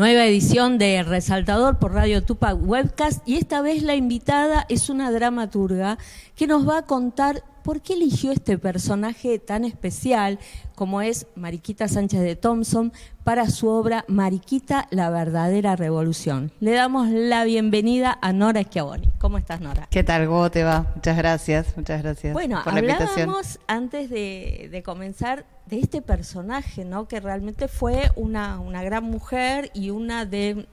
[0.00, 3.20] Nueva edición de Resaltador por Radio Tupac Webcast.
[3.28, 5.98] Y esta vez la invitada es una dramaturga
[6.36, 10.38] que nos va a contar por qué eligió este personaje tan especial
[10.74, 12.92] como es Mariquita Sánchez de Thompson
[13.24, 16.52] para su obra Mariquita, la verdadera revolución.
[16.60, 19.08] Le damos la bienvenida a Nora Schiavoni.
[19.18, 19.88] ¿Cómo estás, Nora?
[19.90, 20.26] ¿Qué tal?
[20.26, 20.90] ¿Cómo te va?
[20.94, 23.30] Muchas gracias, muchas gracias bueno, por la invitación.
[23.66, 27.06] antes de, de comenzar de este personaje, ¿no?
[27.06, 30.66] Que realmente fue una, una gran mujer y una de,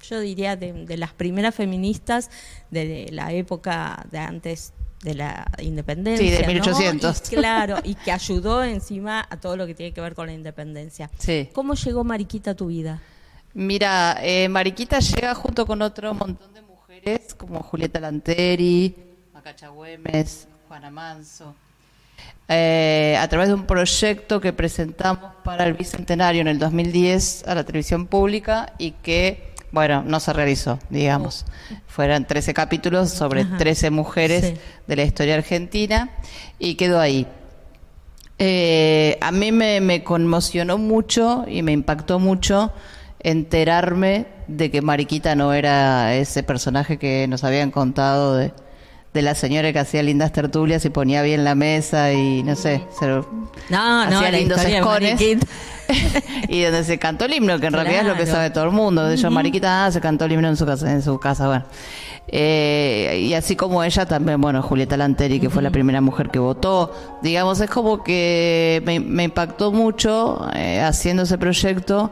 [0.00, 2.30] yo diría, de, las primeras feministas
[2.70, 4.72] de, la época de antes
[5.04, 6.26] de la independencia.
[6.26, 7.20] Sí, de 1800.
[7.30, 11.10] claro, y que ayudó encima a todo lo que tiene que ver con la independencia.
[11.18, 11.50] Sí.
[11.52, 13.02] ¿Cómo llegó Mariquita a tu vida?
[13.52, 18.96] Mira, eh, Mariquita llega junto con otro montón de mujeres como Julieta Lanteri,
[19.32, 21.54] Macacha Güemes, Juana Manso.
[22.48, 27.54] Eh, a través de un proyecto que presentamos para el Bicentenario en el 2010 a
[27.54, 31.44] la televisión pública y que, bueno, no se realizó, digamos.
[31.88, 34.54] Fueron 13 capítulos sobre 13 mujeres
[34.86, 36.10] de la historia argentina
[36.60, 37.26] y quedó ahí.
[38.38, 42.72] Eh, a mí me, me conmocionó mucho y me impactó mucho
[43.18, 48.52] enterarme de que Mariquita no era ese personaje que nos habían contado de
[49.14, 52.82] de la señora que hacía lindas tertulias y ponía bien la mesa y no sé,
[52.98, 55.20] se no, hacía no, lindos escones.
[56.48, 58.72] y donde se cantó el himno, que en realidad es lo que sabe todo el
[58.72, 59.06] mundo.
[59.06, 61.64] De hecho, Mariquita ah, se cantó el himno en su casa, en su casa, bueno.
[62.26, 66.40] Eh, y así como ella también, bueno, Julieta Lanteri, que fue la primera mujer que
[66.40, 66.92] votó.
[67.22, 72.10] Digamos, es como que me, impactó mucho eh, haciendo ese proyecto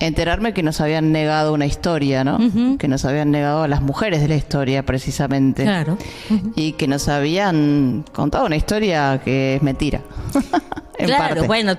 [0.00, 2.38] enterarme que nos habían negado una historia, ¿no?
[2.78, 5.62] Que nos habían negado a las mujeres de la historia, precisamente.
[5.62, 5.98] Claro.
[6.54, 10.02] Y que nos habían contado una historia que es mentira.
[10.98, 11.76] claro, bueno,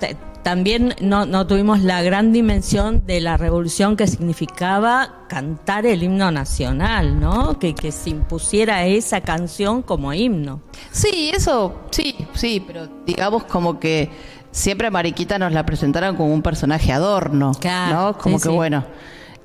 [0.48, 6.32] también no, no tuvimos la gran dimensión de la revolución que significaba cantar el himno
[6.32, 7.60] nacional, ¿no?
[7.60, 10.62] Que, que se impusiera esa canción como himno.
[10.92, 14.10] Sí, eso, sí, sí, pero digamos como que
[14.58, 18.18] siempre a Mariquita nos la presentaron como un personaje adorno, ¿no?
[18.18, 18.84] Como que bueno,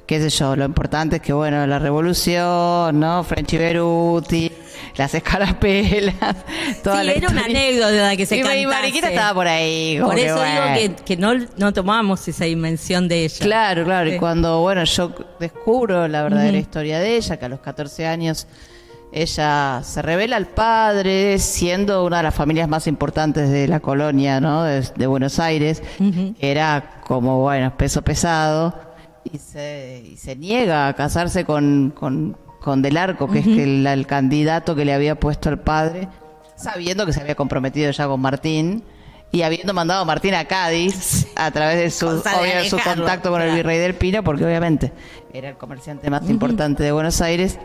[0.06, 3.22] qué sé yo, lo importante es que bueno, la revolución, ¿no?
[3.22, 4.50] Frenchy Beruti,
[4.96, 6.14] las escarapelas,
[6.82, 10.00] toda sí, era una anécdota que se y, Y Mariquita estaba por ahí.
[10.02, 13.44] Por eso digo que, no, no tomamos esa dimensión de ella.
[13.44, 17.60] Claro, claro, y cuando, bueno, yo descubro la verdadera historia de ella, que a los
[17.60, 18.46] 14 años
[19.12, 24.40] ella se revela al padre, siendo una de las familias más importantes de la colonia,
[24.40, 24.64] ¿no?
[24.64, 25.82] De, Buenos Aires.
[26.40, 28.74] Era como, bueno, peso pesado.
[29.30, 33.86] Y se, y se niega a casarse con, con, con Del Arco, que es el,
[33.86, 36.08] el, candidato que le había puesto el padre,
[36.56, 38.82] sabiendo que se había comprometido ya con Martín.
[39.30, 42.22] Y habiendo mandado a Martín a Cádiz a través de su,
[42.68, 44.92] su contacto con el virrey del Pino, porque obviamente
[45.32, 47.58] era el comerciante más importante de Buenos Aires.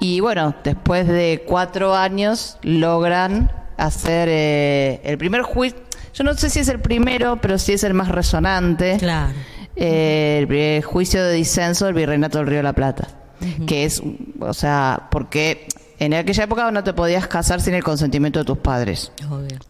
[0.00, 5.80] Y bueno, después de cuatro años logran hacer eh, el primer juicio.
[6.14, 8.96] Yo no sé si es el primero, pero sí es el más resonante.
[8.98, 9.32] Claro.
[9.76, 13.08] Eh, el juicio de disenso del Virreinato del Río de la Plata.
[13.66, 14.00] Que es,
[14.40, 15.66] o sea, porque
[15.98, 19.12] en aquella época no te podías casar sin el consentimiento de tus padres.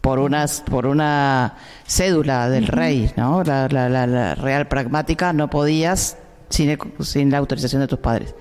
[0.01, 3.43] Por unas, por una cédula del rey, ¿no?
[3.43, 6.17] La, la, real pragmática no podías
[6.49, 8.33] sin, sin la autorización de tus padres.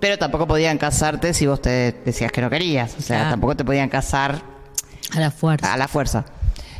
[0.00, 2.94] Pero tampoco podían casarte si vos te decías que no querías.
[2.98, 4.40] O sea, tampoco te podían casar
[5.14, 5.72] a la fuerza.
[5.72, 6.24] A la fuerza.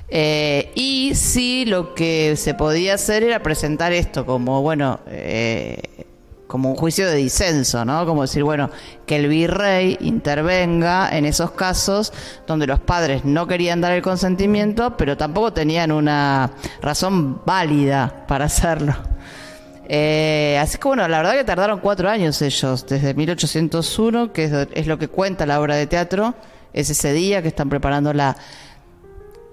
[0.09, 6.07] Eh, y sí, lo que se podía hacer era presentar esto como, bueno, eh,
[6.47, 8.07] como un juicio de disenso, ¿no?
[8.07, 8.71] Como decir, bueno,
[9.07, 12.13] que el virrey intervenga en esos casos
[12.47, 16.51] donde los padres no querían dar el consentimiento, pero tampoco tenían una
[16.81, 18.97] razón válida para hacerlo.
[19.89, 24.87] Eh, así que bueno, la verdad que tardaron cuatro años ellos, desde 1801, que es,
[24.87, 26.35] lo que cuenta la obra de teatro,
[26.75, 28.37] es ese día que están preparando la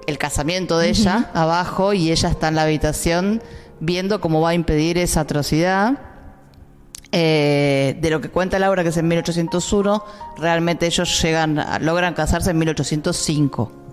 [0.07, 3.41] el casamiento de ella abajo y ella está en la habitación
[3.79, 5.97] viendo cómo va a impedir esa atrocidad.
[7.11, 10.03] Eh, de lo que cuenta la obra, que es en 1801,
[10.37, 13.84] realmente ellos llegan, logran casarse en 1805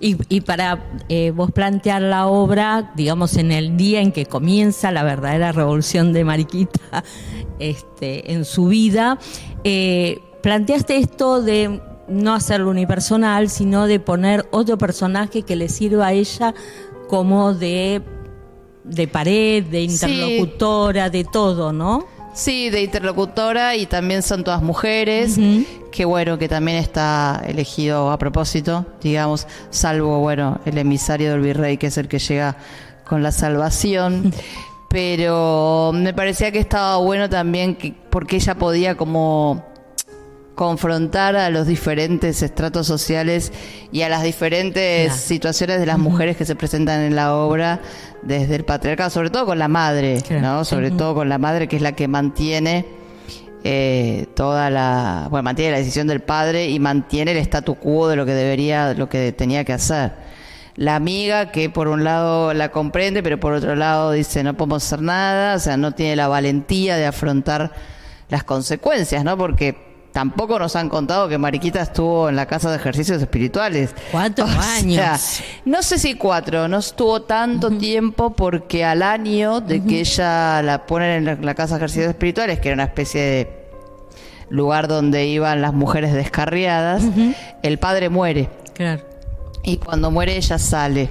[0.00, 5.02] y, para eh, vos plantear la obra, digamos, en el día en que comienza la
[5.02, 7.04] verdadera revolución de Mariquita
[7.58, 9.18] este, en su vida,
[9.64, 16.08] eh, planteaste esto de no hacerlo unipersonal, sino de poner otro personaje que le sirva
[16.08, 16.54] a ella
[17.08, 18.02] como de,
[18.84, 22.06] de pared, de interlocutora, de todo, ¿no?
[22.34, 25.38] Sí, de interlocutora y también son todas mujeres,
[25.90, 31.78] que bueno, que también está elegido a propósito, digamos, salvo, bueno, el emisario del virrey,
[31.78, 32.56] que es el que llega
[33.04, 34.32] con la salvación.
[34.88, 39.64] pero me parecía que estaba bueno también que, porque ella podía como
[40.58, 43.52] confrontar a los diferentes estratos sociales
[43.92, 45.20] y a las diferentes Claro.
[45.20, 47.78] situaciones de las mujeres que se presentan en la obra
[48.22, 50.42] desde el patriarcado, sobre todo con la madre, Claro.
[50.42, 50.64] ¿no?
[50.64, 52.84] Sobre todo con la madre que es la que mantiene
[53.62, 58.16] eh, toda la, bueno, mantiene la decisión del padre y mantiene el statu quo de
[58.16, 60.12] lo que debería, lo que tenía que hacer.
[60.74, 64.84] La amiga que por un lado la comprende, pero por otro lado dice no podemos
[64.84, 67.70] hacer nada, o sea, no tiene la valentía de afrontar
[68.28, 69.36] las consecuencias, ¿no?
[69.38, 69.87] Porque
[70.18, 73.94] tampoco nos han contado que Mariquita estuvo en la casa de ejercicios espirituales.
[74.10, 75.42] Cuatro O sea, años.
[75.64, 80.86] no sé si cuatro, no estuvo tanto tiempo porque al año de que ella la
[80.86, 83.68] ponen en la, la casa de ejercicios espirituales, que era una especie de
[84.50, 87.04] lugar donde iban las mujeres descarriadas,
[87.62, 88.50] el padre muere.
[88.74, 89.04] Claro.
[89.62, 91.10] Y cuando muere ella sale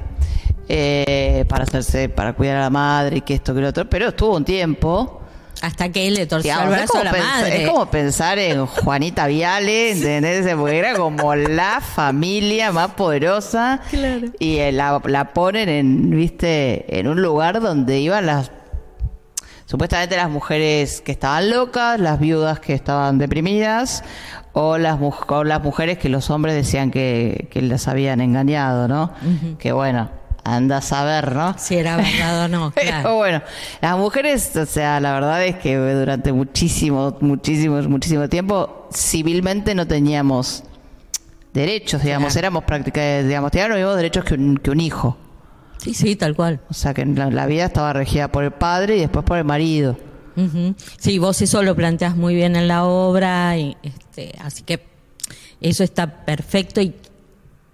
[0.68, 4.10] eh, para hacerse, para cuidar a la madre y que esto que lo otro, pero
[4.10, 5.22] estuvo un tiempo.
[5.68, 7.64] Hasta que él le torció digamos, el brazo a la pensar, madre.
[7.64, 10.56] es como pensar en Juanita Viale, ¿entendés?
[10.56, 13.82] Porque era como la familia más poderosa.
[13.90, 14.30] Claro.
[14.40, 18.52] Y eh, la, la ponen en, viste, en un lugar donde iban las
[19.66, 24.06] supuestamente las mujeres que estaban locas, las viudas que estaban deprimidas,
[24.54, 24.98] o las,
[25.28, 29.12] o las mujeres que los hombres decían que, que las habían engañado, ¿no?
[29.60, 30.10] Que bueno,
[30.56, 31.56] anda a saber, ¿no?
[31.58, 33.42] Si era verdad o no, Pero bueno,
[33.82, 39.86] las mujeres, o sea, la verdad es que durante muchísimo, muchísimo, muchísimo tiempo, civilmente no
[39.86, 40.64] teníamos
[41.54, 42.40] derechos, digamos, Claro.
[42.48, 45.18] éramos prácticamente, digamos, teníamos los mismos derechos que un, que un hijo.
[45.80, 46.60] Sí, sí, tal cual.
[46.70, 49.44] O sea, que la, la vida estaba regida por el padre y después por el
[49.44, 49.98] marido.
[50.36, 50.76] Ujú.
[51.00, 54.86] Sí, vos eso lo planteas muy bien en la obra, y, este, así que
[55.62, 56.94] eso está perfecto y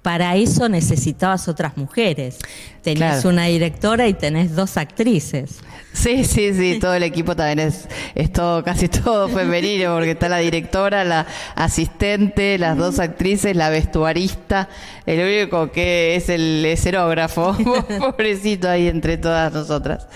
[0.03, 2.37] para eso necesitabas otras mujeres.
[2.83, 3.29] Claro.
[3.29, 5.61] una directora y tenés dos actrices.
[5.93, 10.27] Sí, sí, sí, todo el equipo también es, es todo, casi todo femenino, porque está
[10.27, 14.67] la directora, la asistente, las dos actrices, la vestuarista,
[15.05, 17.55] el único que es el escenógrafo,
[17.99, 20.07] pobrecito ahí entre todas nosotras.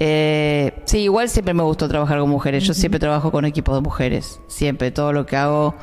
[0.00, 3.82] Eh, sí, igual siempre me gustó trabajar con mujeres, yo siempre trabajo con equipos de
[3.82, 5.76] mujeres, siempre, todo lo que hago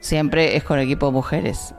[0.00, 1.74] siempre es con equipo de mujeres.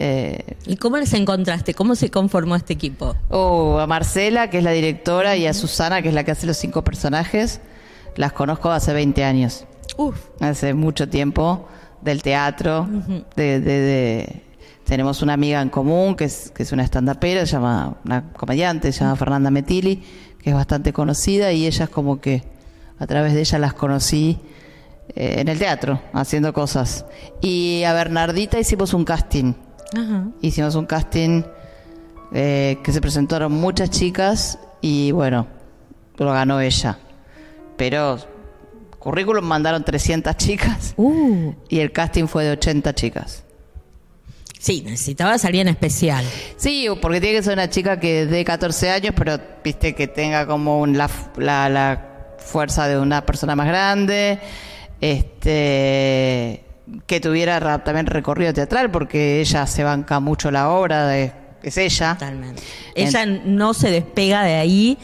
[0.00, 1.74] Eh, ¿Y cómo les encontraste?
[1.74, 3.16] ¿Cómo se conformó este equipo?
[3.30, 6.46] Oh, a Marcela, que es la directora, y a Susana, que es la que hace
[6.46, 7.60] los cinco personajes,
[8.16, 9.64] las conozco hace 20 años,
[9.96, 11.66] Uf, hace mucho tiempo,
[12.02, 12.86] del teatro,
[13.34, 14.42] de, de- de-
[14.84, 18.92] tenemos una amiga en común, que es, que es una estandapera, se llama, una comediante,
[18.92, 20.02] se llama Fernanda Metili,
[20.40, 22.44] que es bastante conocida, y ellas como que,
[23.00, 24.38] a través de ella las conocí
[25.14, 27.04] eh, en el teatro, haciendo cosas.
[27.40, 29.54] Y a Bernardita hicimos un casting
[29.96, 30.28] ajá.
[30.42, 31.42] hicimos un casting
[32.32, 35.46] eh, que se presentaron muchas chicas y bueno,
[36.16, 36.98] lo ganó ella.
[37.76, 38.18] Pero
[38.98, 43.44] currículum mandaron 300 chicas Uh, y el casting fue de 80 chicas.
[44.58, 46.24] sí, necesitabas a alguien especial.
[46.56, 50.46] Sí, porque tiene que ser una chica que de 14 años, pero viste que tenga
[50.46, 52.04] como un- la, la- la
[52.38, 54.40] fuerza de una persona más grande,
[55.00, 56.64] este
[57.06, 61.76] que tuviera ra- también recorrido teatral, porque ella se banca mucho la obra, de, es
[61.78, 62.14] ella.
[62.14, 62.62] Totalmente.
[62.94, 64.98] Ella no se despega de ahí.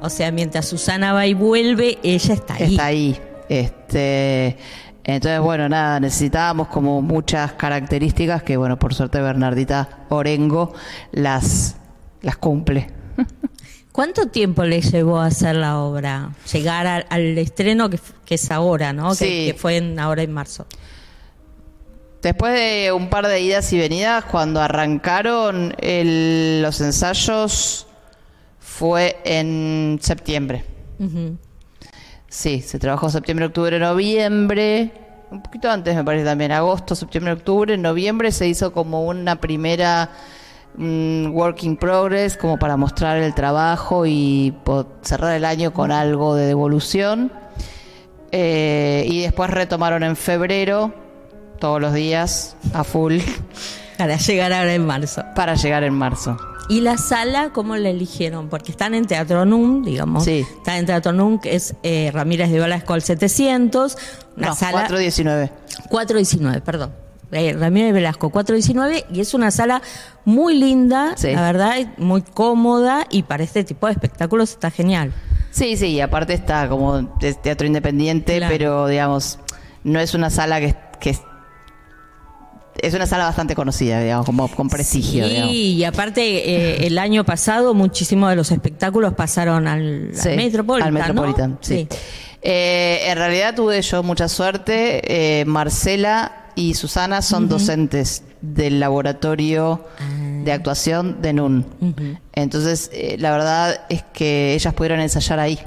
[0.00, 2.72] O sea, mientras Susana va y vuelve, ella está ahí.
[2.72, 3.20] está ahí.
[3.48, 4.56] Este,
[5.04, 10.72] entonces, bueno, nada, necesitábamos como muchas características que, bueno, por suerte Bernardita Orengo
[11.12, 11.76] las,
[12.22, 12.88] las cumple.
[13.92, 16.30] ¿Cuánto tiempo le llevó a hacer la obra?
[16.52, 19.10] Llegar al, al estreno que, que es ahora, ¿no?
[19.10, 19.24] Que- Sí.
[19.52, 20.66] Que, fue en, ahora en marzo.
[22.22, 27.86] Después de un par de idas y venidas, cuando arrancaron el- los ensayos,
[28.60, 30.64] fue en septiembre.
[32.28, 34.92] Sí, se trabajó septiembre, octubre, noviembre.
[35.30, 36.52] Un poquito antes, me parece también.
[36.52, 37.74] Agosto, septiembre, octubre.
[37.74, 40.10] En noviembre se hizo como una primera
[40.76, 44.54] mm, work in progress, como para mostrar el trabajo y
[45.02, 47.32] cerrar el año con algo de devolución.
[48.30, 50.94] Eh, y después retomaron en febrero,
[51.62, 53.18] todos los días, a full,
[53.98, 55.22] Para llegar ahora en marzo.
[55.36, 56.36] para llegar en marzo.
[56.68, 58.48] ¿Y la sala cómo la eligieron?
[58.48, 60.24] Porque están en Teatro NUM, digamos.
[60.24, 60.44] Sí.
[60.56, 63.96] Están en Teatro NUM, que es eh, Ramírez de Velasco al 700.
[64.36, 64.72] Una No, sala...
[64.88, 65.52] 419.
[65.88, 66.92] 419, perdón.
[67.30, 69.82] Eh, Ramírez Velasco, 419, y es una sala
[70.24, 71.32] muy linda, Sí.
[71.32, 75.12] la verdad, muy cómoda, y para este tipo de espectáculos está genial.
[75.52, 77.06] Sí, sí, y aparte está como
[77.42, 78.52] teatro independiente, Claro.
[78.52, 79.38] pero digamos,
[79.84, 81.16] no es una sala que, que
[82.80, 85.24] es una sala bastante conocida, digamos, como con prestigio.
[85.24, 85.54] Sí, digamos.
[85.54, 90.88] y aparte eh, el año pasado muchísimos de los espectáculos pasaron al, al Sí, Metropolitan.
[90.88, 91.00] Al ¿no?
[91.00, 91.86] Metropolitan, sí.
[92.40, 95.40] Eh, en realidad tuve yo mucha suerte.
[95.40, 99.84] Eh, Marcela y Susana son docentes del laboratorio
[100.44, 101.66] de actuación de NUN.
[102.34, 105.58] Entonces, la verdad es que ellas pudieron ensayar ahí.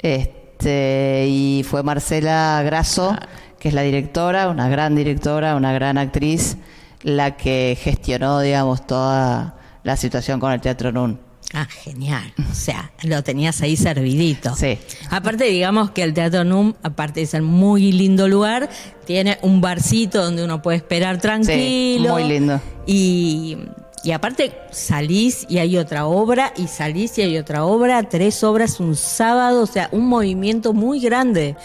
[0.00, 3.16] Este, y fue Marcela Grasso,
[3.58, 6.56] que es la directora, una gran directora, una gran actriz,
[7.02, 11.20] la que gestionó, digamos, toda la situación con el Teatro NUN.
[11.54, 12.32] Ah, genial.
[12.50, 14.54] O sea, lo tenías ahí servidito.
[14.56, 14.78] Sí.
[15.10, 18.68] Aparte, digamos que el Teatro NUM, aparte de ser muy lindo lugar,
[19.06, 22.14] tiene un barcito donde uno puede esperar tranquilo.
[22.14, 22.60] muy lindo.
[22.86, 23.58] Y,
[24.06, 28.78] y aparte salís y hay otra obra, y salís y hay otra obra, tres obras
[28.78, 31.56] un sábado, o sea, un movimiento muy grande,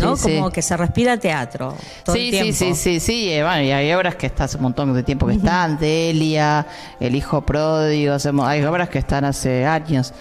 [0.00, 0.16] ¿no?
[0.16, 0.36] Sí, sí.
[0.36, 1.74] Como que se respira teatro
[2.04, 2.52] todo sí, el tiempo.
[2.52, 5.02] sí, sí, sí, sí, eh, bueno, y hay obras que están hace un montón de
[5.02, 6.64] tiempo que están, Delia,
[7.00, 10.12] El Hijo Pródigo, hacemos, hay obras que están hace años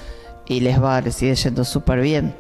[0.48, 2.34] y les va, les sigue yendo súper bien.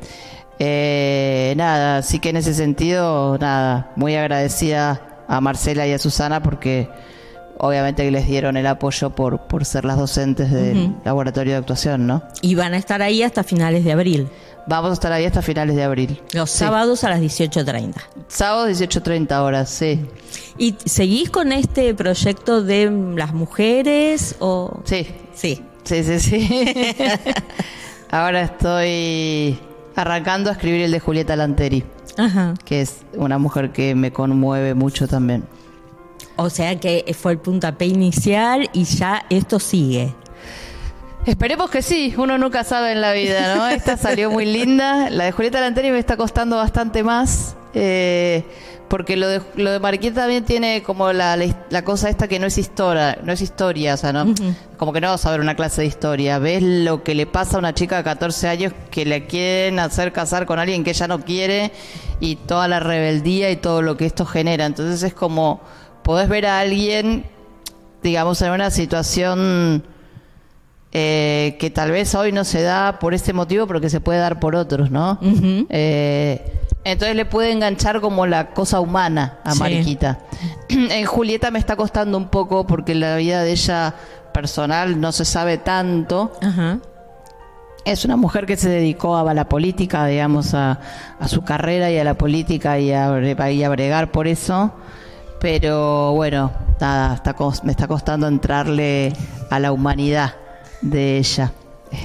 [0.58, 6.41] Eh, nada, así que en ese sentido, nada, muy agradecida a Marcela y a Susana
[6.41, 6.89] porque
[7.60, 12.08] obviamente que les dieron el apoyo por, por ser las docentes del laboratorio de actuación,
[12.08, 12.24] ¿no?
[12.42, 14.28] Y van a estar ahí hasta finales de abril.
[14.70, 16.22] Vamos a estar ahí hasta finales de abril.
[16.34, 16.60] Los Sí.
[16.60, 17.94] sábados a las 18.30.
[18.28, 20.06] Sábado 18.30 horas, sí.
[20.58, 24.82] ¿Y seguís con este proyecto de las mujeres o...?
[24.84, 25.64] Sí, Sí.
[25.84, 26.66] Sí, sí, sí.
[28.12, 29.58] Ahora estoy
[29.96, 31.84] arrancando a escribir el de Julieta Lanteri,
[32.18, 32.54] Ajá.
[32.66, 35.44] que es una mujer que me conmueve mucho también.
[36.38, 40.13] O sea que fue el puntapié inicial y ya esto sigue.
[41.25, 43.67] Esperemos que sí, uno nunca sabe en la vida, ¿no?
[43.70, 45.10] Esta salió muy linda.
[45.10, 47.56] La de Julieta Lanteri me está costando bastante más.
[47.74, 48.44] eh,
[48.88, 52.39] porque lo de, lo de Mariquita también tiene como la, la, la cosa esta que
[52.39, 54.34] no es historia, no es historia, o sea, ¿no?
[54.77, 56.39] Como que no vas a ver una clase de historia.
[56.39, 60.13] Ves lo que le pasa a una chica de 14 años que le quieren hacer
[60.13, 61.74] casar con alguien que ella no quiere
[62.22, 64.65] y toda la rebeldía y todo lo que esto genera.
[64.65, 65.60] Entonces es como,
[66.08, 67.26] podés ver a alguien,
[68.02, 69.84] digamos, en una situación
[70.94, 74.20] eh, que tal vez hoy no se da por este motivo, pero que se puede
[74.20, 75.20] dar por otros, ¿no?
[75.70, 76.42] Eh,
[76.86, 79.60] entonces le puede enganchar como la cosa humana a Sí.
[79.60, 80.20] Mariquita.
[80.70, 83.94] En Julieta me está costando un poco porque la vida de ella
[84.34, 86.32] personal no se sabe tanto.
[86.42, 86.80] Ajá.
[87.84, 90.80] Es una mujer que se dedicó a la política, digamos, a,
[91.20, 93.12] a su carrera y a la política y a,
[93.52, 94.72] y a bregar por eso.
[95.39, 99.13] Pero bueno, nada, está me está costando entrarle
[99.50, 100.36] a la humanidad
[100.82, 101.51] de ella.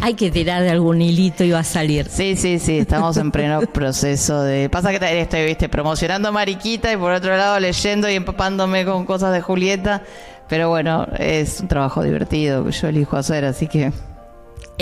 [0.01, 2.07] Hay que tirar de algún hilito y va a salir.
[2.09, 4.69] Sí, sí, sí, estamos en pleno proceso de...
[4.69, 9.05] Pasa que estoy, viste, promocionando a Mariquita y por otro lado leyendo y empapándome con
[9.05, 10.03] cosas de Julieta.
[10.49, 13.93] Pero bueno, es un trabajo divertido que yo elijo hacer, así que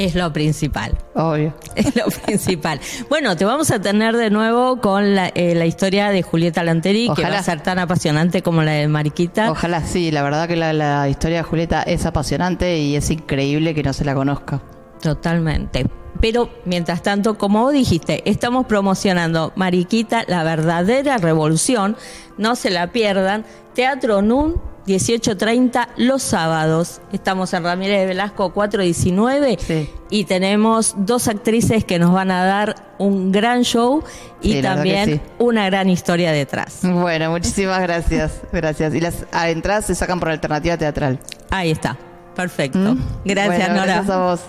[0.01, 0.97] Es lo principal.
[1.15, 1.53] obvio.
[1.77, 2.81] Es lo principal.
[3.11, 7.11] Bueno, te vamos a tener de nuevo con la, eh, la historia de Julieta Lanteri,
[7.15, 9.51] que va a ser tan apasionante como la de Mariquita.
[9.51, 13.75] Ojalá sí, la verdad que la, la historia de Julieta es apasionante y es increíble
[13.75, 14.63] que no se la conozca.
[15.03, 15.85] Totalmente.
[16.19, 21.95] Pero mientras tanto, como vos dijiste, estamos promocionando Mariquita, la verdadera revolución.
[22.39, 23.45] No se la pierdan.
[23.75, 27.01] Teatro NUN, 18.30 los sábados.
[27.13, 29.91] Estamos en Ramírez de Velasco 419 Sí.
[30.11, 34.03] y tenemos dos actrices que nos van a dar un gran show
[34.43, 35.21] y Sí, también sí.
[35.39, 36.79] una gran historia detrás.
[36.83, 38.33] Bueno, muchísimas gracias.
[38.53, 38.95] Gracias.
[38.95, 41.19] Y las entradas se sacan por alternativa teatral.
[41.51, 41.97] Ahí está.
[42.35, 42.97] Perfecto.
[43.25, 43.85] Gracias, Bueno, Nora.
[43.95, 44.41] Gracias a vos.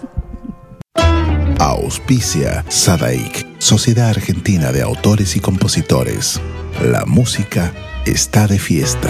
[1.59, 6.41] Auspicia Sadaik, Sociedad Argentina de Autores y Compositores.
[6.83, 7.71] La música
[8.05, 9.09] está de fiesta.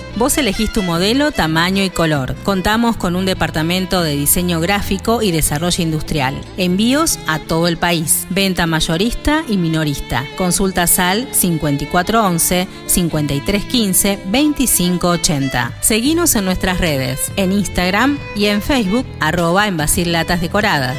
[0.17, 2.35] Vos elegís tu modelo, tamaño y color.
[2.43, 6.35] Contamos con un departamento de diseño gráfico y desarrollo industrial.
[6.57, 8.27] Envíos a todo el país.
[8.29, 10.25] Venta mayorista y minorista.
[10.37, 15.71] Consulta SAL 5411 5315 2580.
[15.81, 19.77] Seguinos en nuestras redes, en Instagram y en Facebook, arroba en
[20.11, 20.97] Latas Decoradas.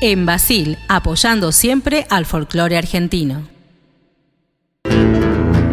[0.00, 3.57] En Basil, apoyando siempre al folclore argentino.